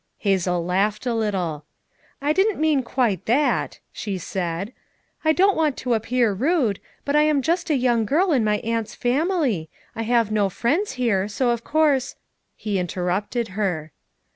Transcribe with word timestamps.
Hazel 0.17 0.65
laughed 0.65 1.05
a 1.05 1.13
little. 1.13 1.63
"I 2.23 2.33
didn't 2.33 2.59
mean 2.59 2.81
quite 2.81 3.27
that," 3.27 3.77
she 3.93 4.17
said. 4.17 4.73
"I 5.23 5.31
don't 5.31 5.55
want 5.55 5.77
to 5.77 5.93
appear 5.93 6.33
rude, 6.33 6.79
but 7.05 7.15
I 7.15 7.21
am 7.21 7.43
just 7.43 7.69
a 7.69 7.75
young 7.75 8.05
girl 8.05 8.31
in 8.31 8.43
my 8.43 8.57
aunt's 8.61 8.95
family; 8.95 9.69
I 9.95 10.01
have 10.01 10.31
no 10.31 10.49
friends 10.49 10.93
here, 10.93 11.27
so 11.27 11.51
of 11.51 11.63
course 11.63 12.15
—"he 12.55 12.79
interrupted 12.79 13.49
her. 13.49 13.91